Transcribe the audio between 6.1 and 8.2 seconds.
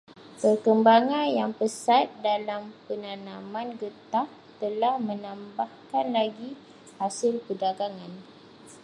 lagi hasil perdagangan.